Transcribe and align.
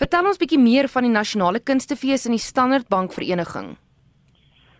Vertel 0.00 0.30
ons 0.30 0.38
bietjie 0.40 0.56
meer 0.56 0.86
van 0.88 1.04
die 1.04 1.12
Nasionale 1.12 1.60
Kunstefees 1.60 2.22
in 2.24 2.32
die 2.32 2.40
Standard 2.40 2.86
Bank 2.88 3.12
Vereniging. 3.12 3.74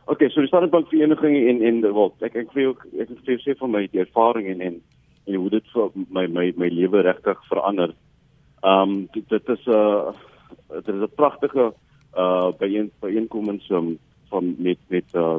OK, 0.08 0.23
so 0.33 0.41
die 0.41 0.49
Standard 0.49 0.73
Bank 0.73 0.87
Vereniging 0.89 1.35
en 1.50 1.58
en 1.61 1.83
wel 1.85 2.08
ek 2.25 2.39
ek 2.41 2.54
vir 2.54 2.71
ek 2.73 3.10
het 3.10 3.18
vir 3.26 3.42
sê 3.42 3.54
van 3.58 3.75
my 3.75 3.83
ervaring 3.92 4.48
en 4.48 4.62
en 4.64 4.78
en 5.28 5.36
hoe 5.36 5.50
dit 5.52 5.67
vir 5.75 5.91
my 6.08 6.25
my 6.36 6.46
my 6.62 6.70
lewe 6.72 7.02
regtig 7.04 7.42
verander. 7.50 7.92
Ehm 8.64 8.95
um, 8.95 8.95
dit, 9.12 9.27
dit 9.29 9.52
is 9.56 9.66
'n 9.66 9.77
uh, 9.77 10.14
dit 10.86 10.88
is 10.95 11.05
'n 11.05 11.17
pragtige 11.21 11.66
uh 12.16 12.48
byeen 12.62 12.91
byeenkomings 13.05 13.68
um, 13.71 13.98
van 14.30 14.55
met 14.57 14.80
met 14.89 15.14
uh 15.14 15.37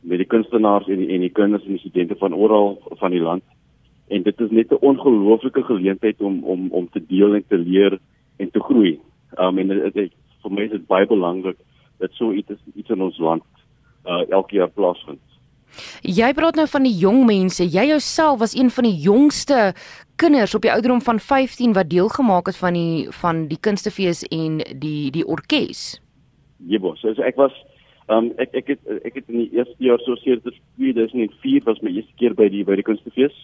met 0.00 0.18
die 0.18 0.28
kunstenaars 0.36 0.86
en 0.86 1.00
die, 1.00 1.08
en 1.14 1.20
die 1.20 1.32
kinders 1.40 1.64
en 1.64 1.80
die 1.80 1.84
studente 1.86 2.16
van 2.20 2.34
oral 2.34 2.76
van 3.00 3.10
die 3.10 3.24
land. 3.24 3.42
En 4.08 4.22
dit 4.22 4.40
is 4.40 4.50
net 4.50 4.70
'n 4.70 4.84
ongelooflike 4.84 5.64
geleentheid 5.64 6.20
om 6.20 6.44
om 6.44 6.68
om 6.70 6.88
te 6.90 7.00
deel 7.00 7.34
en 7.34 7.44
te 7.48 7.56
leer 7.56 7.98
en 8.38 8.50
te 8.50 8.62
groei. 8.62 8.98
Um 9.38 9.58
en 9.58 9.72
dit, 9.72 9.94
dit 9.94 10.12
vir 10.42 10.54
my 10.54 10.66
is 10.66 10.74
dit 10.76 10.86
baie 10.90 11.06
belangrik 11.06 11.58
dat 11.98 12.14
so 12.16 12.32
iets 12.32 12.60
iets 12.74 12.94
in 12.94 13.02
ons 13.02 13.18
land 13.18 13.44
uh 14.06 14.22
elke 14.30 14.56
jaar 14.60 14.72
plaasvind. 14.74 15.22
Jy 16.02 16.32
praat 16.34 16.56
nou 16.56 16.66
van 16.70 16.86
die 16.86 16.94
jong 16.96 17.24
mense. 17.28 17.64
Jy 17.64 17.88
jouself 17.90 18.38
was 18.40 18.54
een 18.56 18.70
van 18.70 18.88
die 18.88 18.96
jongste 19.04 19.72
kinders 20.18 20.54
op 20.54 20.64
die 20.64 20.72
ouderdom 20.72 21.02
van 21.04 21.20
15 21.20 21.74
wat 21.76 21.90
deelgemaak 21.90 22.46
het 22.50 22.56
van 22.56 22.74
die 22.74 23.08
van 23.20 23.46
die 23.50 23.60
kunstefees 23.60 24.24
en 24.32 24.58
die 24.82 25.10
die 25.14 25.26
orkes. 25.26 26.00
Jebos, 26.66 27.00
so 27.00 27.14
ek 27.22 27.36
was 27.38 27.54
um 28.08 28.32
ek 28.42 28.54
ek 28.62 28.72
het 28.74 29.04
ek 29.04 29.20
het 29.20 29.28
in 29.28 29.44
die 29.44 29.50
eerste 29.58 29.84
jaar 29.84 30.00
so 30.02 30.16
seer 30.24 30.40
dit 30.42 30.56
2004 30.80 31.66
was 31.68 31.80
my 31.82 31.92
eerste 31.92 32.16
keer 32.16 32.34
by 32.34 32.48
die 32.48 32.64
by 32.64 32.78
die 32.80 32.86
kunstefees 32.86 33.36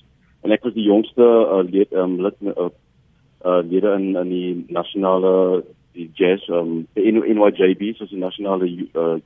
en 0.42 0.54
ek 0.54 0.64
was 0.64 0.74
die 0.76 0.88
jongste 0.88 1.22
uh, 1.24 1.62
lid 1.68 1.92
um 1.92 2.16
lid 2.24 2.36
uh, 2.48 2.70
uh 3.44 3.62
lid 3.70 3.84
in 3.84 4.16
in 4.16 4.30
die 4.30 4.64
nasionale 4.68 5.64
die 5.94 6.10
jazz 6.14 6.48
um 6.48 6.86
in 6.94 7.22
in 7.24 7.42
YJB 7.42 7.96
so 7.96 8.06
die 8.10 8.20
nasionale 8.20 8.68
uh, 8.94 9.18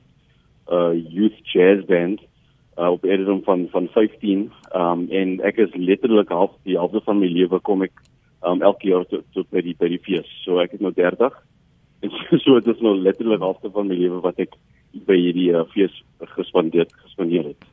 uh 0.71 0.93
youth 0.93 1.39
jazz 1.53 1.85
band 1.85 2.21
uh, 2.77 2.91
op 2.91 3.03
ouderdom 3.03 3.43
van 3.43 3.67
van 3.71 3.87
15 3.95 4.51
um 4.75 5.07
en 5.09 5.39
ek 5.41 5.57
is 5.57 5.75
letterlik 5.75 6.29
half 6.29 6.51
die 6.63 6.77
helfte 6.77 7.01
van 7.05 7.19
my 7.19 7.27
lewe 7.27 7.59
kom 7.59 7.83
ek 7.87 8.03
um 8.47 8.61
elke 8.61 8.87
jaar 8.87 9.05
tot, 9.05 9.25
tot 9.35 9.49
by 9.51 9.61
die 9.61 9.75
by 9.79 9.89
die 9.91 10.03
fees. 10.03 10.27
So 10.45 10.59
ek 10.63 10.77
is 10.77 10.83
nou 10.83 10.93
30 10.95 11.33
en 12.03 12.11
so, 12.15 12.37
so 12.43 12.59
dit 12.59 12.75
is 12.75 12.83
nou 12.83 12.95
letterlik 12.95 13.43
halfte 13.43 13.71
van 13.75 13.87
my 13.87 13.97
lewe 13.99 14.21
wat 14.23 14.39
ek 14.39 14.55
by 15.07 15.17
hierdie 15.19 15.51
uh, 15.53 15.65
fees 15.73 15.95
gespandeer 16.35 16.87
gespandeer 17.03 17.51
het. 17.51 17.67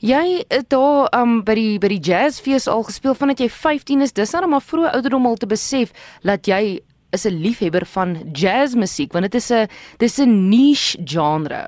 Jy 0.00 0.44
het 0.48 0.68
daar 0.68 1.08
um 1.20 1.42
by 1.44 1.54
die 1.54 1.78
by 1.78 1.88
die 1.88 2.00
jazzfees 2.00 2.68
al 2.68 2.82
gespeel 2.82 3.14
vandat 3.14 3.40
jy 3.40 3.48
15 3.48 4.00
is. 4.00 4.12
Dis 4.12 4.32
nou 4.32 4.46
maar 4.48 4.64
vroeg 4.64 4.92
ouderdom 4.94 5.26
al 5.26 5.36
te 5.36 5.46
besef 5.46 5.92
dat 6.22 6.46
jy 6.46 6.80
is 7.12 7.26
'n 7.26 7.40
liefhebber 7.42 7.86
van 7.86 8.16
jazzmusiek 8.32 9.12
want 9.12 9.24
dit 9.30 9.34
is 9.34 9.50
'n 9.50 9.68
dis 9.98 10.18
'n 10.18 10.48
niche 10.48 10.98
genre. 11.04 11.66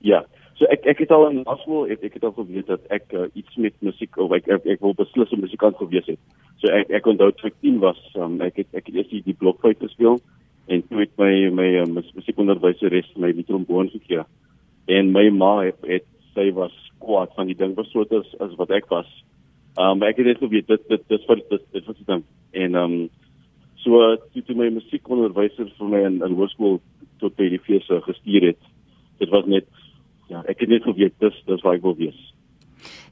Ja. 0.00 0.24
So 0.54 0.66
ek 0.66 0.84
ek 0.84 0.98
het 0.98 1.10
al 1.10 1.30
in 1.30 1.46
Oslo 1.46 1.84
ek 1.84 2.02
ek 2.02 2.14
het 2.14 2.24
al 2.24 2.32
geweet 2.32 2.66
dat 2.66 2.80
ek 2.90 3.12
uh, 3.12 3.26
iets 3.34 3.56
met 3.56 3.74
musiek 3.80 4.16
of 4.16 4.32
ek, 4.32 4.48
ek 4.48 4.66
ek 4.66 4.80
wil 4.80 4.94
beslis 4.94 5.32
'n 5.32 5.40
musikant 5.40 5.76
gewees 5.76 6.06
het. 6.06 6.18
So 6.58 6.68
ek 6.68 6.90
ek 6.90 7.06
onthou 7.06 7.32
toe 7.32 7.48
ek 7.48 7.56
10 7.60 7.78
was, 7.78 8.00
um, 8.16 8.40
ek 8.40 8.56
het 8.56 8.68
ek 8.74 8.86
het 8.86 8.94
eers 8.94 9.08
die, 9.08 9.22
die 9.24 9.34
blokfluit 9.34 9.78
gespeel 9.80 10.20
en 10.68 10.82
toe 10.88 11.00
het 11.00 11.10
my 11.16 11.48
my 11.50 11.76
um, 11.80 11.94
musiekonderwyseres 12.14 13.16
my 13.16 13.32
die 13.32 13.44
tromboon 13.44 13.88
gegee. 13.88 14.24
En 14.86 15.12
my 15.12 15.30
ma 15.30 15.64
het, 15.64 15.78
het 15.86 16.04
sy 16.34 16.50
was 16.56 16.74
kwaad 17.00 17.32
van 17.36 17.50
die 17.50 17.58
ding 17.58 17.74
was 17.78 17.90
so 17.92 18.04
as 18.18 18.34
as 18.40 18.56
wat 18.60 18.70
ek 18.70 18.90
was. 18.90 19.08
Um 19.80 20.02
ek 20.06 20.20
het 20.20 20.26
net 20.26 20.42
geweet 20.42 20.68
dit 20.68 20.88
dit 20.88 21.08
dit 21.08 21.26
vir 21.28 21.42
dit 21.50 21.66
dit 21.72 21.86
was 21.86 21.96
dit 21.96 22.24
en 22.64 22.74
um 22.74 22.96
so 23.84 24.16
toe 24.32 24.42
toe 24.42 24.56
my 24.56 24.68
musiekonderwyser 24.76 25.70
vir 25.78 25.92
my 25.94 26.02
in 26.08 26.20
in 26.26 26.36
hoërskool 26.38 26.80
tot 27.20 27.36
by 27.36 27.48
die 27.52 27.62
fees 27.66 27.86
gestuur 28.08 28.50
het. 28.52 28.60
Dit 29.18 29.30
was 29.30 29.46
net 29.46 29.68
ja, 30.28 30.42
ek 30.48 30.62
het 30.62 30.68
net 30.68 30.86
geweet 30.86 31.16
dis 31.20 31.40
dis 31.46 31.64
waar 31.64 31.78
ek 31.78 31.86
wil 31.86 31.96
wees. 31.98 32.18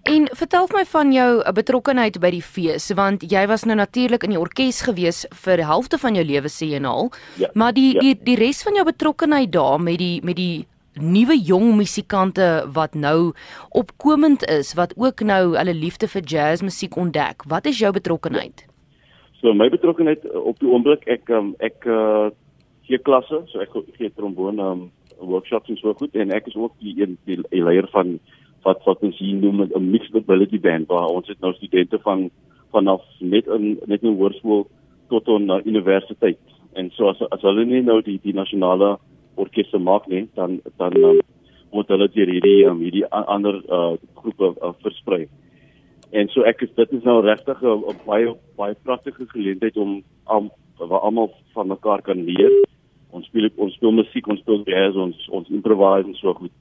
En 0.09 0.29
vertel 0.33 0.69
my 0.73 0.85
van 0.89 1.11
jou 1.13 1.43
eh, 1.43 1.53
betrokkeheid 1.53 2.17
by 2.23 2.31
die 2.33 2.45
fees 2.45 2.89
want 2.97 3.25
jy 3.29 3.45
was 3.51 3.67
nou 3.69 3.77
natuurlik 3.77 4.25
in 4.25 4.37
die 4.37 4.41
orkes 4.41 4.81
gewees 4.87 5.25
vir 5.45 5.61
die 5.61 5.69
helfte 5.69 5.99
van 6.01 6.17
jou 6.17 6.25
lewe 6.25 6.49
sê 6.53 6.71
jy 6.73 6.81
nou. 6.83 7.11
Ja, 7.41 7.51
maar 7.55 7.75
die 7.77 7.93
ja. 7.95 8.05
die 8.05 8.15
die 8.31 8.39
res 8.41 8.63
van 8.65 8.79
jou 8.79 8.87
betrokkeheid 8.89 9.53
daar 9.53 9.81
met 9.83 9.99
die 10.01 10.21
met 10.25 10.39
die 10.39 10.67
nuwe 11.03 11.37
jong 11.39 11.77
musikante 11.77 12.49
wat 12.75 12.95
nou 12.95 13.33
opkomend 13.71 14.45
is 14.51 14.75
wat 14.75 14.95
ook 14.97 15.21
nou 15.21 15.57
hulle 15.57 15.75
liefde 15.75 16.09
vir 16.09 16.23
jazzmusiek 16.23 16.97
ontdek. 16.97 17.45
Wat 17.49 17.67
is 17.67 17.79
jou 17.79 17.93
betrokkeheid? 17.93 18.65
So 19.41 19.55
my 19.55 19.69
betrokkeheid 19.71 20.25
eh, 20.25 20.35
op 20.35 20.59
die 20.59 20.69
oomblik 20.69 21.07
ek 21.07 21.31
um, 21.31 21.55
ek 21.63 21.87
uh, 21.87 22.31
gee 22.89 22.99
klasse, 22.99 23.45
so 23.53 23.61
ek 23.63 23.75
gee 23.99 24.11
trombone 24.17 24.63
um, 24.63 24.89
workshops 25.21 25.71
en 25.71 25.79
so 25.79 25.95
goed 25.95 26.15
en 26.15 26.33
ek 26.35 26.47
is 26.51 26.57
ook 26.57 26.75
die 26.83 26.95
een 27.01 27.17
die, 27.27 27.39
die 27.51 27.63
leier 27.63 27.87
van 27.93 28.19
wat 28.67 28.83
wat 28.87 29.03
ons 29.07 29.19
hier 29.19 29.39
noem 29.39 29.63
'n 29.67 29.91
mixed 29.91 30.15
ability 30.15 30.61
band 30.61 30.89
waar 30.89 31.09
ons 31.09 31.29
het 31.29 31.41
nou 31.41 31.53
studente 31.55 31.99
van 31.99 32.31
vanaf 32.73 33.03
net 33.21 33.47
in 33.47 33.79
net 33.87 34.03
in 34.03 34.17
hoërskool 34.19 34.67
tot 35.09 35.29
aan 35.29 35.51
uh, 35.51 35.61
universiteit 35.65 36.39
en 36.75 36.91
so 36.97 37.09
as 37.09 37.23
as 37.31 37.43
hulle 37.43 37.65
nie 37.65 37.83
nou 37.83 38.01
die 38.03 38.19
die 38.23 38.35
nasionale 38.35 38.99
orkes 39.39 39.73
maak 39.79 40.07
nie 40.09 40.27
dan 40.35 40.61
dan 40.77 40.97
um, 41.05 41.21
moet 41.73 41.89
hulle 41.93 42.09
hier 42.15 42.31
hierdie 42.33 42.65
um, 42.69 42.81
hierdie 42.81 43.05
ander 43.11 43.61
uh, 43.69 43.97
groepe 44.21 44.55
uh, 44.55 44.73
versprei. 44.85 45.27
En 46.17 46.31
so 46.33 46.47
ek 46.49 46.63
is 46.65 46.73
dit 46.77 46.95
is 46.97 47.05
nou 47.05 47.21
regtig 47.25 47.61
'n 47.63 47.99
baie 48.07 48.33
baie 48.57 48.75
pragtige 48.83 49.27
geleentheid 49.35 49.77
om 49.77 50.03
om 50.27 50.51
waar 50.79 51.01
almal 51.01 51.33
van 51.55 51.69
mekaar 51.69 52.03
kan 52.03 52.25
leer. 52.25 52.53
Ons 53.11 53.27
speel 53.27 53.51
ons 53.57 53.75
speel 53.75 53.93
musiek 53.93 54.27
ons 54.27 54.41
speel 54.41 54.63
jazz 54.65 54.97
ons 54.97 55.29
ons 55.29 55.49
improvise 55.49 56.09
en 56.09 56.15
so 56.15 56.35
goed. 56.35 56.53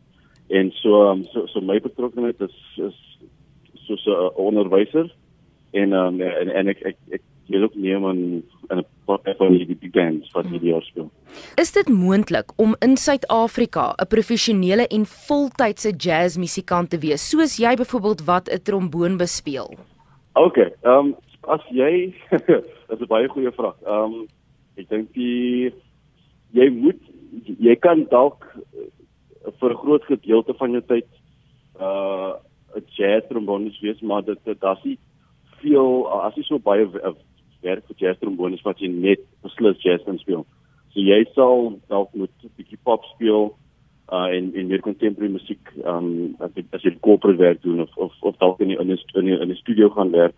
En 0.49 0.71
so 0.71 1.11
um, 1.11 1.23
so, 1.31 1.45
so 1.47 1.61
my 1.61 1.79
betrokkeheid 1.79 2.41
is 2.41 2.57
is 2.77 2.97
soos 3.87 4.05
'n 4.05 4.31
onderwyser 4.35 5.07
en 5.71 5.93
um, 5.93 6.21
en 6.21 6.49
en 6.49 6.67
ek 6.67 6.81
ek 6.81 6.97
ek 7.11 7.21
jy 7.47 7.59
loop 7.59 7.75
neem 7.75 8.05
aan 8.05 8.43
'n 8.71 8.83
paar 9.07 9.35
van 9.39 9.55
die 9.55 9.65
big 9.75 9.91
bands 9.95 10.31
wat 10.35 10.47
hierdie 10.51 10.73
jaar 10.73 10.85
speel. 10.85 11.09
Is 11.61 11.71
dit 11.75 11.89
moontlik 11.89 12.51
om 12.61 12.75
in 12.85 12.97
Suid-Afrika 12.97 13.93
'n 13.97 14.07
professionele 14.07 14.87
en 14.87 15.05
voltydse 15.05 15.91
jazzmusikant 15.95 16.89
te 16.89 16.99
wees 16.99 17.29
soos 17.29 17.57
jy 17.57 17.75
byvoorbeeld 17.75 18.25
wat 18.25 18.49
'n 18.49 18.61
tromboon 18.63 19.17
bespeel? 19.17 19.69
OK, 20.33 20.57
ehm 20.57 20.91
um, 20.91 21.15
as 21.47 21.63
jy 21.71 22.13
dis 22.89 23.01
'n 23.01 23.07
baie 23.07 23.27
goeie 23.27 23.51
vraag. 23.51 23.75
Ehm 23.85 24.03
um, 24.03 24.27
ek 24.77 24.89
dink 24.89 25.13
die 25.13 25.73
jy 26.53 26.69
moet 26.69 27.01
jy 27.59 27.75
kan 27.75 28.05
dalk 28.11 28.43
uh, 28.55 29.51
vir 29.59 29.71
'n 29.71 29.81
groot 29.83 30.03
gedeelte 30.03 30.53
van 30.53 30.71
jou 30.71 30.81
tyd 30.81 31.07
uh 31.79 32.33
'n 32.75 32.85
jazz 32.95 33.27
trombonis 33.27 33.79
wees 33.81 34.01
maar 34.01 34.23
dit 34.23 34.39
daar's 34.59 34.83
nie 34.83 34.97
veel 35.61 36.07
as 36.21 36.35
jy 36.35 36.43
so 36.43 36.59
baie 36.59 36.85
uh, 36.85 37.13
werk 37.67 37.85
vir 37.87 37.99
jazz 38.03 38.19
trombonis 38.19 38.65
wat 38.65 38.81
jy 38.81 38.89
net 38.91 39.23
beslis 39.45 39.83
jazz 39.83 40.03
kan 40.07 40.19
speel. 40.23 40.45
So 40.93 41.03
jy 41.03 41.21
sal 41.35 41.77
dalk 41.91 42.13
moet 42.15 42.33
'n 42.43 42.53
bietjie 42.57 42.79
pop 42.83 43.03
speel 43.13 43.55
uh 44.07 44.27
en 44.35 44.53
en 44.55 44.67
meer 44.67 44.81
contemporary 44.81 45.31
musiek 45.31 45.63
um 45.83 46.35
as 46.39 46.51
jy 46.55 46.63
as 46.71 46.83
jy 46.83 46.95
corporate 47.07 47.39
werk 47.39 47.61
doen 47.61 47.81
of 47.85 47.91
of, 47.97 48.13
of 48.21 48.37
dalk 48.39 48.61
in 48.61 48.71
die, 48.71 48.79
in 48.79 48.91
'n 48.91 49.27
in 49.27 49.51
'n 49.51 49.63
studio 49.63 49.89
gaan 49.89 50.11
werk. 50.11 50.35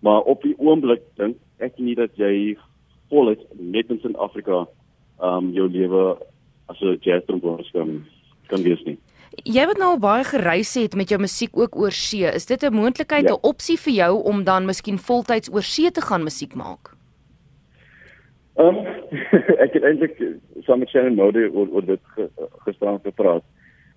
Maar 0.00 0.20
op 0.22 0.42
die 0.42 0.54
oomblik 0.58 1.02
dink 1.16 1.36
ek 1.58 1.78
nie 1.78 1.94
dat 1.94 2.16
jy 2.16 2.56
voluit 3.10 3.42
net 3.58 3.90
in 3.90 4.00
Suid-Afrika 4.00 4.66
um 5.20 5.52
jou 5.52 5.68
lewe 5.68 6.16
as 6.68 6.80
'n 6.80 6.98
jazz 7.02 7.26
trombonist 7.26 7.72
kan 7.72 8.04
kan 8.46 8.62
wees 8.62 8.82
nie. 8.84 8.98
Jy 9.30 9.62
het 9.68 9.78
nou 9.78 9.94
baie 9.98 10.24
gereis 10.26 10.74
het 10.74 10.96
met 10.98 11.08
jou 11.08 11.20
musiek 11.20 11.54
ook 11.56 11.76
oor 11.78 11.94
see. 11.94 12.26
Is 12.26 12.46
dit 12.46 12.62
'n 12.62 12.74
moontlikheid, 12.74 13.24
'n 13.24 13.28
ja. 13.28 13.38
opsie 13.42 13.78
vir 13.78 13.92
jou 13.92 14.22
om 14.24 14.44
dan 14.44 14.64
miskien 14.64 14.98
voltyds 14.98 15.52
oor 15.52 15.62
see 15.62 15.90
te 15.90 16.00
gaan 16.00 16.22
musiek 16.22 16.54
maak? 16.54 16.90
Ehm 18.56 18.76
um, 18.76 18.86
ek 19.64 19.72
het 19.72 19.82
eintlik 19.82 20.18
saam 20.66 20.78
met 20.78 20.88
Shannon 20.88 21.14
Mode 21.14 21.50
oor, 21.52 21.68
oor 21.70 21.84
dit 21.84 22.00
gestaan 22.66 22.98
gepraat. 23.02 23.42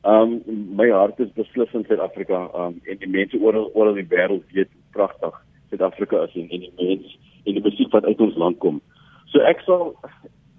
Ehm 0.04 0.40
um, 0.48 0.75
my 0.75 0.90
hart 0.90 1.19
is 1.19 1.34
beslis 1.34 1.74
in 1.74 1.86
Suid-Afrika. 1.88 2.50
Ehm 2.54 2.62
um, 2.62 2.81
en 2.84 2.98
die 2.98 3.10
mense 3.10 3.38
oor 3.40 3.56
oor 3.74 3.94
die 3.96 4.08
wêreld 4.08 4.44
weet 4.52 4.69
pragtig 4.92 5.42
Suid-Afrika 5.69 6.24
is 6.24 6.36
en, 6.36 6.50
en 6.50 6.60
die 6.60 6.74
mense 6.78 7.18
en 7.44 7.54
die 7.54 7.63
musiek 7.63 7.92
wat 7.92 8.06
uit 8.06 8.19
ons 8.22 8.36
land 8.36 8.58
kom. 8.58 8.81
So 9.34 9.40
ek 9.40 9.66
sal 9.66 9.96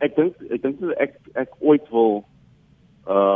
ek 0.04 0.16
dink 0.16 0.34
ek 0.50 0.62
dink 0.62 0.82
ek 0.98 1.18
ek 1.34 1.52
ooit 1.60 1.86
wil 1.94 2.24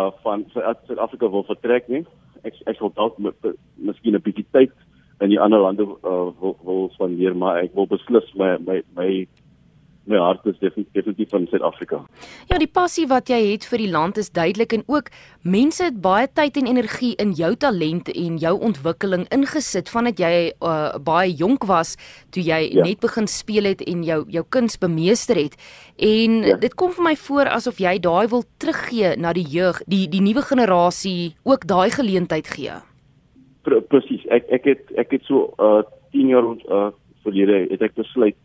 uh 0.08 0.22
van 0.22 0.44
Suid-Afrika 0.52 1.30
wil 1.30 1.44
vertrek 1.48 1.88
nie. 1.88 2.04
Ek 2.42 2.54
ek 2.66 2.78
sal 2.78 2.92
dalk 2.94 3.18
miskien 3.18 4.14
'n 4.14 4.22
bietjie 4.22 4.46
tyd 4.52 4.72
in 5.20 5.30
die 5.30 5.40
ander 5.40 5.60
lande 5.60 5.82
uh 5.82 6.30
wil, 6.40 6.56
wil 6.64 6.90
spandeer, 6.94 7.36
maar 7.36 7.62
ek 7.62 7.74
wil 7.74 7.86
beslis 7.86 8.28
my 8.34 8.56
my 8.66 8.82
my 8.96 9.26
my 10.08 10.18
hart 10.18 10.46
is 10.46 10.58
definitief 10.60 11.28
van 11.30 11.46
Suid-Afrika. 11.50 12.00
Ja, 12.48 12.58
die 12.58 12.70
passie 12.70 13.06
wat 13.10 13.30
jy 13.30 13.38
het 13.52 13.66
vir 13.68 13.82
die 13.82 13.90
land 13.92 14.18
is 14.20 14.30
duidelik 14.34 14.72
en 14.76 14.84
ook 14.86 15.10
mense 15.42 15.84
het 15.84 16.00
baie 16.04 16.28
tyd 16.32 16.56
en 16.60 16.68
energie 16.70 17.14
in 17.22 17.34
jou 17.38 17.52
talent 17.56 18.08
en 18.12 18.38
jou 18.40 18.54
ontwikkeling 18.70 19.26
ingesit 19.34 19.90
vandat 19.92 20.20
jy 20.22 20.32
uh, 20.64 20.96
baie 21.04 21.32
jonk 21.36 21.68
was 21.68 21.96
toe 22.34 22.42
jy 22.44 22.60
ja. 22.72 22.86
net 22.86 23.00
begin 23.04 23.28
speel 23.30 23.68
het 23.70 23.84
en 23.86 24.04
jou 24.06 24.22
jou 24.32 24.44
kuns 24.48 24.78
bemeester 24.80 25.38
het. 25.38 25.56
En 25.96 26.42
ja. 26.46 26.58
dit 26.60 26.74
kom 26.74 26.92
vir 26.96 27.10
my 27.10 27.16
voor 27.28 27.52
asof 27.52 27.80
jy 27.82 27.98
daai 28.02 28.28
wil 28.32 28.44
teruggee 28.58 29.16
na 29.16 29.34
die 29.36 29.46
jeug, 29.46 29.82
die 29.86 30.06
die 30.08 30.24
nuwe 30.24 30.44
generasie 30.46 31.34
ook 31.44 31.66
daai 31.68 31.90
geleentheid 31.94 32.48
gee. 32.56 32.80
Presies. 33.68 34.24
Ek 34.32 34.48
ek 34.54 34.64
het 34.72 34.92
ek 34.96 35.12
het 35.18 35.28
so 35.28 35.52
uh 35.60 35.84
10 36.16 36.32
jaar 36.32 36.46
uh 36.48 36.88
verlede 37.24 37.66
het 37.68 37.82
ek 37.84 37.98
besluit 37.98 38.36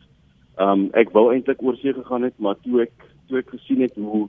Ehm 0.57 0.69
um, 0.69 0.89
ek 0.93 1.09
wou 1.15 1.31
eintlik 1.33 1.61
oor 1.65 1.77
see 1.81 1.93
gegaan 1.93 2.23
het, 2.27 2.35
maar 2.37 2.55
toe 2.61 2.83
ek 2.85 2.93
toe 3.27 3.39
ek 3.39 3.49
gesien 3.49 3.81
het 3.81 3.95
hoe 3.97 4.27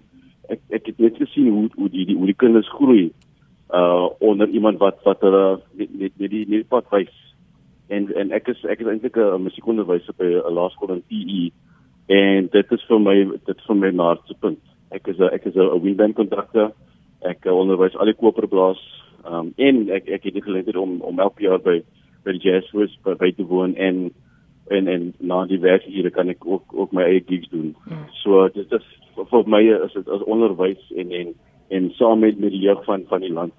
ek 0.48 0.60
ek 0.78 0.86
het 0.86 0.98
net 0.98 1.18
gesien 1.20 1.50
hoe 1.52 1.68
hoe 1.74 1.88
die 1.92 2.06
die 2.08 2.16
hoe 2.16 2.30
die 2.30 2.40
kinders 2.42 2.70
groei 2.78 3.12
uh 3.74 4.08
onder 4.24 4.48
iemand 4.48 4.78
wat 4.78 5.02
wat 5.04 5.20
hulle 5.20 5.60
net 5.76 6.16
net 6.16 6.30
die 6.30 6.44
nie 6.48 6.64
pad 6.64 6.88
wys. 6.92 7.12
En 7.88 8.08
en 8.16 8.32
ek 8.32 8.48
is 8.48 8.64
ek 8.64 8.80
is 8.80 8.88
eintlik 8.88 9.16
'n 9.16 9.44
musiekonderwyser 9.44 10.16
by 10.16 10.30
'n 10.40 10.54
laerskool 10.54 10.96
in 10.96 11.04
PE 11.08 11.52
en 12.08 12.48
dit 12.52 12.72
is 12.72 12.84
vir 12.88 13.00
my 13.00 13.16
dit 13.24 13.56
is 13.56 13.66
vir 13.66 13.76
my 13.76 13.90
naarste 13.90 14.34
punt. 14.40 14.60
Ek 14.90 15.08
is 15.08 15.20
a, 15.20 15.28
ek 15.32 15.46
is 15.46 15.56
'n 15.56 15.82
windband 15.82 16.14
kontrakteur. 16.14 16.72
Ek 17.20 17.44
onderwys 17.44 17.96
al 17.96 18.06
die 18.06 18.20
koperblaas 18.20 18.80
ehm 19.24 19.34
um, 19.34 19.52
en 19.56 19.90
ek 19.90 20.08
ek 20.08 20.24
het 20.24 20.34
die 20.34 20.42
geleentheid 20.42 20.76
om 20.76 21.00
om 21.00 21.20
elke 21.20 21.42
jaar 21.42 21.60
by 21.60 21.82
by 22.24 22.32
die 22.32 22.50
jazz 22.50 22.72
was 22.72 22.92
by, 23.04 23.14
by 23.14 23.32
te 23.32 23.44
woon 23.44 23.76
en 23.76 24.10
en 24.68 24.88
en 24.88 25.12
na 25.18 25.44
die 25.46 25.60
werk 25.60 25.82
hier 25.82 26.10
kan 26.10 26.28
ek 26.28 26.46
ook 26.46 26.72
ook 26.72 26.92
my 26.92 27.02
eie 27.02 27.24
gigs 27.26 27.48
doen. 27.48 27.74
Hmm. 27.84 28.06
So 28.22 28.48
dit 28.48 28.72
is 28.72 28.86
vir 29.14 29.44
my 29.46 29.62
is 29.84 29.92
dit 29.92 30.08
as 30.08 30.24
onderwys 30.24 30.90
en 30.96 31.12
en 31.12 31.34
en 31.68 31.90
saam 31.98 32.20
met 32.20 32.38
met 32.38 32.50
die 32.50 32.64
jeug 32.64 32.84
van 32.84 33.04
van 33.08 33.20
die 33.20 33.32
land 33.32 33.54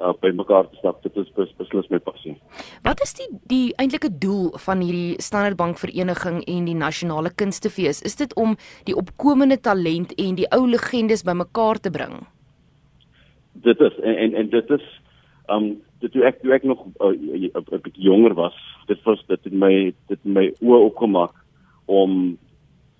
uh, 0.00 0.12
by 0.22 0.30
mekaar 0.34 0.68
te 0.70 0.78
stap 0.80 1.02
dit 1.02 1.16
is 1.16 1.28
bes, 1.36 1.50
beslis 1.58 1.90
my 1.92 1.98
passie. 2.02 2.36
Wat 2.86 3.00
is 3.04 3.14
die 3.18 3.28
die 3.50 3.74
eintlike 3.82 4.10
doel 4.22 4.52
van 4.64 4.82
hierdie 4.84 5.20
Standard 5.22 5.58
Bank 5.58 5.78
Vereniging 5.78 6.40
en 6.46 6.70
die 6.70 6.76
Nasionale 6.78 7.32
Kunstefees? 7.34 8.02
Is 8.02 8.16
dit 8.16 8.34
om 8.36 8.56
die 8.88 8.96
opkomende 8.96 9.60
talent 9.60 10.14
en 10.16 10.38
die 10.38 10.48
ou 10.54 10.64
legendes 10.68 11.24
bymekaar 11.26 11.82
te 11.82 11.92
bring? 11.94 12.22
Dit 13.52 13.80
is 13.80 14.00
en 14.02 14.16
en, 14.16 14.34
en 14.34 14.50
dit 14.54 14.74
is 14.78 14.88
um 15.48 15.76
dit 16.00 16.12
toe 16.12 16.24
ek 16.24 16.42
toe 16.42 16.52
ek 16.52 16.64
nog 16.64 16.86
'n 16.86 17.50
uh, 17.54 17.82
bietjie 17.82 18.04
jonger 18.10 18.34
was 18.34 18.56
dit 18.86 19.02
was 19.04 19.24
dit 19.26 19.44
het 19.44 19.52
my 19.52 19.94
dit 20.08 20.24
my 20.24 20.52
oë 20.60 20.84
opgemaak 20.90 21.34
om 21.86 22.38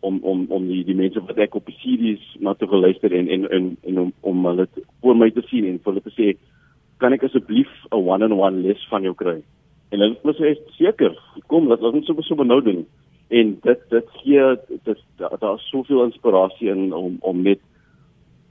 om 0.00 0.18
om 0.22 0.46
om 0.48 0.66
die 0.68 0.84
die 0.84 0.94
mense 0.94 1.20
wat 1.26 1.38
ek 1.38 1.54
op 1.58 1.66
die 1.66 1.78
series 1.82 2.22
na 2.40 2.54
te 2.54 2.66
geluister 2.66 3.12
en 3.12 3.28
en 3.28 3.50
en, 3.50 3.76
en 3.82 3.98
om 3.98 4.12
om 4.20 4.46
hulle 4.46 4.68
voor 5.00 5.16
my 5.16 5.30
te 5.30 5.42
sien 5.50 5.66
en 5.66 5.78
vir 5.82 5.92
hulle 5.92 6.04
te 6.06 6.14
sê 6.14 6.36
kan 7.02 7.14
ek 7.14 7.26
asseblief 7.26 7.70
'n 7.90 7.96
one 7.96 8.24
on 8.24 8.38
one 8.38 8.62
les 8.62 8.86
van 8.90 9.02
jou 9.02 9.14
kry? 9.14 9.42
En 9.90 10.00
hulle 10.00 10.16
het 10.22 10.38
sê 10.38 10.54
seker 10.76 11.14
kom 11.46 11.68
laat 11.68 11.82
ons 11.82 12.06
so 12.06 12.22
so 12.22 12.34
nou 12.42 12.60
doen. 12.62 12.86
En 13.30 13.58
dit 13.62 13.80
dit 13.90 14.08
gee 14.22 14.56
dit 14.84 14.98
daar 15.18 15.54
is 15.54 15.68
soveel 15.70 16.04
inspirasie 16.04 16.70
in 16.70 16.92
om 16.92 17.16
om 17.20 17.42
net 17.42 17.60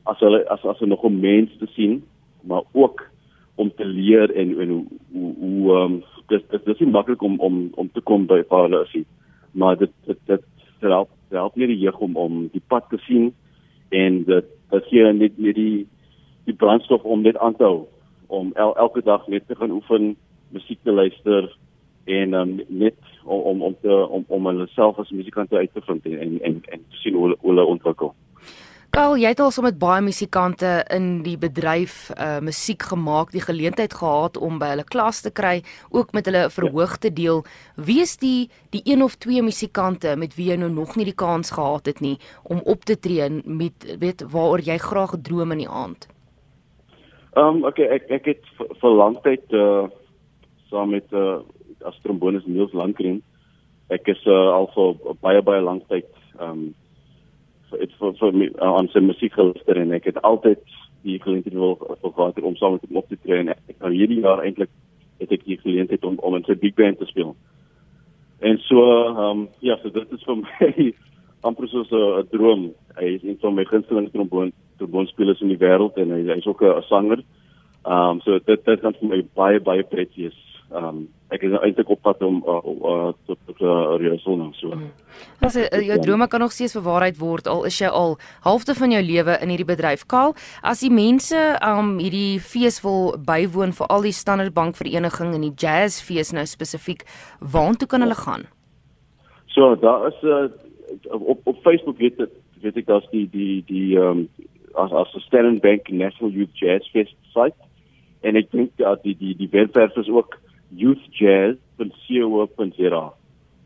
as 0.05 0.19
hulle 0.19 0.43
as 0.49 0.65
as 0.65 0.81
'n 0.81 0.89
nog 0.89 1.03
'n 1.03 1.19
mens 1.19 1.57
te 1.59 1.67
sien 1.75 2.03
maar 2.43 2.63
ook 2.73 3.07
om 3.57 3.71
te 3.75 3.85
leer 3.85 4.31
en 4.35 4.53
en 4.61 4.69
hoe 4.69 4.85
hoe 5.11 5.33
hoe 5.39 5.77
um, 5.81 5.99
dis 6.31 6.43
dis 6.51 6.63
dis 6.65 6.79
nie 6.83 6.93
maklik 6.93 7.21
om 7.25 7.39
om 7.39 7.59
om 7.73 7.89
te 7.93 8.01
kom 8.01 8.25
by 8.29 8.43
hulle 8.49 8.83
is 8.85 9.05
maar 9.51 9.77
dit 9.77 9.93
dit 10.05 10.19
dit 10.25 10.43
help 10.79 11.09
help 11.33 11.55
nie 11.55 11.67
die 11.73 11.79
jeug 11.83 11.99
om 12.07 12.15
om 12.15 12.47
die 12.53 12.63
pad 12.67 12.89
te 12.89 12.99
sien 13.07 13.31
en 13.89 14.23
dit 14.23 14.49
dit 14.71 14.89
gee 14.91 15.13
net 15.13 15.37
net 15.37 15.55
die 15.55 15.87
die 16.45 16.55
brandstof 16.63 17.03
om 17.03 17.21
net 17.21 17.37
aan 17.37 17.55
te 17.55 17.63
hou 17.63 17.87
om 18.27 18.51
el, 18.55 18.75
elke 18.75 19.01
dag 19.01 19.27
net 19.27 19.47
te 19.47 19.55
gaan 19.55 19.71
oefen 19.71 20.15
musiek 20.55 20.79
te 20.83 20.91
luister 20.91 21.49
en 22.05 22.33
um, 22.33 22.55
net 22.67 22.99
om 23.23 23.61
om 23.61 23.75
te 23.81 23.97
om 24.07 24.25
om 24.27 24.45
hulle 24.51 24.67
self 24.75 24.99
as 24.99 25.11
musikante 25.11 25.57
uit 25.57 25.73
te 25.73 25.81
vind 25.81 26.05
en 26.05 26.19
en 26.19 26.39
en, 26.51 26.61
en 26.69 26.85
te 26.89 27.01
sien 27.01 27.15
hoe 27.15 27.35
hulle 27.41 27.65
ontwikkel 27.65 28.13
Karl, 28.95 29.17
jy 29.19 29.29
het 29.29 29.41
al 29.43 29.51
so 29.51 29.61
met 29.61 29.75
baie 29.77 30.01
musikante 30.01 30.69
in 30.95 31.21
die 31.25 31.35
bedryf 31.37 32.07
uh 32.15 32.39
musiek 32.41 32.85
gemaak, 32.89 33.33
die 33.35 33.43
geleentheid 33.43 33.93
gehad 33.99 34.37
om 34.41 34.57
by 34.61 34.71
hulle 34.71 34.85
klas 34.87 35.19
te 35.21 35.31
kry, 35.31 35.59
ook 35.91 36.13
met 36.17 36.25
hulle 36.29 36.45
verhoog 36.53 36.95
te 37.03 37.11
deel. 37.13 37.43
Wie 37.75 37.99
is 38.01 38.15
die 38.17 38.49
die 38.73 38.81
een 38.85 39.03
of 39.03 39.17
twee 39.21 39.43
musikante 39.43 40.15
met 40.17 40.33
wie 40.39 40.47
jy 40.51 40.57
nou 40.61 40.71
nog 40.71 40.95
nie 40.95 41.05
die 41.05 41.17
kans 41.17 41.51
gehad 41.51 41.85
het 41.91 41.99
nie 42.01 42.15
om 42.43 42.63
op 42.63 42.87
te 42.87 42.95
tree 42.95 43.29
met 43.43 43.85
weet 43.99 44.23
waaroor 44.31 44.63
jy 44.63 44.79
graag 44.81 45.17
droom 45.21 45.51
in 45.57 45.65
die 45.65 45.69
aand? 45.83 46.07
Ehm 47.35 47.59
um, 47.59 47.63
okay, 47.69 47.85
ek 47.99 48.09
ek 48.09 48.31
het 48.33 48.51
vir 48.81 48.97
lank 49.03 49.21
tyd 49.27 49.45
uh 49.53 49.85
saam 50.71 50.95
met 50.95 51.11
uh 51.13 51.43
as 51.85 51.99
trombonist 52.01 52.47
Niels 52.47 52.73
Landgren. 52.73 53.21
Ek 53.93 54.07
is 54.09 54.19
uh, 54.25 54.49
al 54.57 54.71
vir 54.73 55.15
baie 55.21 55.41
baie 55.45 55.61
lank 55.61 55.85
tyd 55.91 56.09
ehm 56.39 56.49
um, 56.49 56.67
het 57.71 57.91
vir 57.99 58.13
vir 58.19 58.33
my 58.33 58.49
uh, 58.55 58.73
aan 58.77 58.89
sy 58.93 58.99
musiek 58.99 59.33
geluister 59.33 59.77
en 59.77 59.91
ek 59.91 60.05
het 60.05 60.21
altyd 60.23 60.61
die 61.07 61.19
geleentheid 61.23 61.55
wil 61.55 61.75
gehad 61.77 62.39
om 62.41 62.55
saam 62.55 62.77
met 62.77 62.85
hom 62.87 63.01
op 63.01 63.07
te 63.07 63.17
tree 63.23 63.39
en 63.39 63.53
ek 63.53 63.77
nou 63.79 63.91
hierdie 63.93 64.21
jaar 64.23 64.43
eintlik 64.43 64.71
het 65.19 65.31
ek 65.31 65.45
die 65.45 65.59
geleentheid 65.61 66.05
om 66.05 66.17
om 66.25 66.35
in 66.37 66.45
sy 66.47 66.55
big 66.55 66.75
band 66.77 66.99
te 66.99 67.07
speel. 67.09 67.35
En 68.39 68.57
so 68.67 68.83
ehm 68.85 69.19
um, 69.25 69.47
ja, 69.59 69.77
so 69.81 69.89
dit 69.89 70.11
is 70.13 70.23
vir 70.23 70.41
my 70.43 70.93
amper 71.41 71.67
so 71.69 71.83
'n 71.83 72.27
droom. 72.31 72.71
Hy 72.97 73.13
is 73.15 73.23
een 73.23 73.37
van 73.41 73.55
my 73.55 73.65
gunsteling 73.65 74.11
trombone 74.11 74.51
trombonespelers 74.77 75.41
in 75.41 75.53
die 75.53 75.61
wêreld 75.61 75.97
en 75.97 76.11
hy 76.11 76.23
hy's 76.33 76.47
ook 76.47 76.63
'n 76.63 76.81
sanger. 76.89 77.23
Ehm 77.85 78.17
um, 78.17 78.21
so 78.21 78.39
dit 78.39 78.65
dit 78.65 78.79
gaan 78.79 78.97
vir 78.99 79.09
my 79.09 79.21
baie 79.33 79.59
baie 79.59 79.83
prettig 79.83 80.31
is 80.31 80.39
ehm 80.71 80.85
um, 80.85 81.07
ek 81.35 81.43
is 81.43 81.55
eintlik 81.59 81.89
op 81.91 82.01
pad 82.01 82.21
om 82.23 82.39
uh, 82.47 82.59
uh, 82.63 83.09
tot 83.27 83.39
tot 83.45 83.59
'n 83.59 83.65
uh, 83.67 83.95
reësel 83.99 84.37
nou 84.39 84.51
so. 84.55 84.69
Wat 85.39 85.55
mm. 85.55 85.65
uh, 85.71 85.81
jou 85.87 85.99
drome 85.99 86.27
kan 86.27 86.39
nog 86.39 86.51
steeds 86.51 86.77
verwaarheid 86.77 87.17
word 87.19 87.47
al 87.47 87.65
is 87.65 87.79
jy 87.79 87.87
al 87.87 88.17
halfte 88.41 88.75
van 88.75 88.91
jou 88.91 89.03
lewe 89.03 89.37
in 89.41 89.49
hierdie 89.49 89.67
bedryf. 89.67 90.05
Kaal, 90.05 90.35
as 90.61 90.79
die 90.79 90.91
mense 90.91 91.37
um 91.61 91.97
hierdie 91.99 92.39
fees 92.39 92.81
wil 92.83 93.17
bywoon 93.19 93.73
vir 93.73 93.87
al 93.87 94.01
die 94.01 94.15
Standard 94.15 94.53
Bank 94.53 94.75
vereniging 94.75 95.33
en 95.33 95.41
die 95.41 95.55
Jazz 95.55 96.01
fees 96.01 96.31
nou 96.31 96.45
spesifiek, 96.45 97.03
waartoe 97.39 97.87
kan 97.87 98.01
hulle 98.01 98.15
gaan? 98.15 98.47
So, 99.47 99.75
daar 99.75 100.07
is 100.07 100.21
'n 100.23 100.27
uh, 100.27 100.47
op 101.11 101.39
op 101.43 101.57
Facebook 101.61 101.97
weet 101.97 102.17
dit 102.17 102.31
weet 102.61 102.77
ek 102.77 102.85
daar's 102.85 103.09
die 103.11 103.27
die 103.29 103.63
die 103.67 103.97
um, 103.99 104.29
as 104.73 104.91
as 104.91 105.11
die 105.13 105.21
Standard 105.21 105.61
Bank 105.61 105.89
National 105.89 106.31
Youth 106.31 106.55
Jazz 106.59 106.87
Fest 106.93 107.15
site 107.33 107.59
en 108.21 108.35
ek 108.35 108.51
dink 108.51 108.71
dat 108.81 109.03
die 109.03 109.15
die 109.17 109.35
die 109.35 109.49
webwerf 109.51 109.95
is 109.95 110.09
ook 110.09 110.37
youthjazz.co.za. 110.69 113.13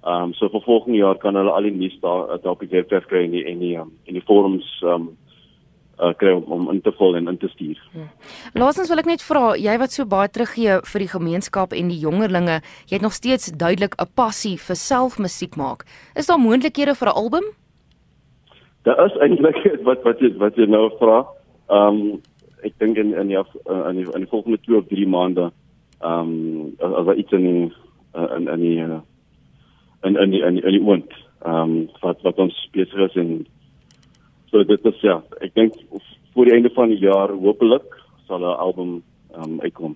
Ehm 0.02 0.24
um, 0.24 0.34
so 0.34 0.50
vir 0.50 0.62
volgende 0.66 0.98
jaar 0.98 1.18
kan 1.18 1.36
hulle 1.36 1.52
al 1.54 1.64
die 1.64 1.78
nuus 1.78 2.00
daar 2.02 2.42
daar 2.42 2.56
op 2.56 2.60
die 2.60 2.70
webwerf 2.70 3.06
kry 3.06 3.24
en 3.24 3.32
die 3.32 3.46
en 3.46 3.60
die 3.60 3.78
um, 3.78 3.92
en 4.06 4.14
die 4.18 4.24
forums 4.26 4.82
ehm 4.82 4.94
um, 4.94 5.18
uh, 6.02 6.14
kry 6.18 6.32
om, 6.34 6.44
om 6.44 6.72
in 6.74 6.82
te 6.82 6.92
vul 6.98 7.16
en 7.16 7.28
in 7.28 7.38
te 7.38 7.48
stuur. 7.48 7.78
Hmm. 7.94 8.08
Laasens 8.58 8.90
wil 8.90 9.04
ek 9.04 9.12
net 9.12 9.22
vra, 9.22 9.54
jy 9.60 9.76
wat 9.78 9.94
so 9.94 10.08
baie 10.10 10.32
teruggee 10.34 10.80
vir 10.94 11.06
die 11.06 11.12
gemeenskap 11.12 11.76
en 11.78 11.94
die 11.94 12.00
jongerlinge, 12.02 12.58
jy 12.90 12.98
het 12.98 13.06
nog 13.06 13.14
steeds 13.14 13.54
duidelik 13.54 13.94
'n 14.02 14.10
passie 14.16 14.58
vir 14.58 14.76
selfmusiek 14.76 15.56
maak. 15.56 15.86
Is 16.16 16.26
daar 16.26 16.42
moontlikhede 16.42 16.96
vir 16.96 17.10
'n 17.10 17.18
album? 17.24 17.46
Daar 18.84 19.06
is 19.06 19.18
eintlik 19.22 19.58
wat 19.88 20.04
wat 20.04 20.20
jy 20.20 20.34
wat 20.38 20.58
jy 20.58 20.66
nou 20.66 20.90
vra. 20.98 21.26
Ehm 21.70 21.88
um, 21.88 22.22
ek 22.64 22.74
dink 22.80 22.98
in 22.98 23.14
in 23.14 23.28
die 23.28 23.38
in 23.38 23.98
die, 23.98 24.10
in 24.14 24.22
die 24.26 24.34
volgende 24.34 24.58
2 24.66 24.78
of 24.78 24.88
3 24.90 25.08
maande 25.08 25.52
ehm 26.02 26.30
um, 26.82 26.94
as 26.98 27.06
daar 27.06 27.16
iets 27.16 27.32
in 27.32 27.46
die, 27.46 27.74
uh, 28.16 28.30
in 28.38 28.48
in 28.48 28.60
die 28.60 28.78
uh, 28.84 29.02
in 30.04 30.18
in 30.18 30.32
die 30.32 30.42
in 30.42 30.60
die, 30.60 30.72
die 30.78 30.84
oond 30.84 31.12
ehm 31.46 31.56
um, 31.56 31.90
wat 32.02 32.22
wat 32.22 32.38
ons 32.38 32.70
besig 32.72 33.00
is 33.10 33.16
en 33.16 33.48
so 34.52 34.64
dit 34.64 34.86
is 34.86 35.02
ja 35.02 35.22
ek 35.40 35.54
dink 35.54 35.74
voor 36.34 36.46
die 36.46 36.54
einde 36.54 36.70
van 36.74 36.90
die 36.90 37.02
jaar 37.02 37.30
hopelik 37.30 37.98
sal 38.28 38.40
'n 38.40 38.58
album 38.68 39.04
ehm 39.34 39.44
um, 39.44 39.60
uitkom 39.62 39.96